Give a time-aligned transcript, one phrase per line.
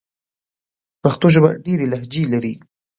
[1.01, 2.53] پښتو ژبه ډېري لهجې لري.